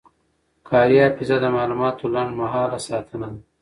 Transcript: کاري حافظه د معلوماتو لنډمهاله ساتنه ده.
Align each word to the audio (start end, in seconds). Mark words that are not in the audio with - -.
کاري 0.69 0.97
حافظه 1.03 1.37
د 1.41 1.45
معلوماتو 1.55 2.11
لنډمهاله 2.13 2.77
ساتنه 2.87 3.27
ده. 3.33 3.39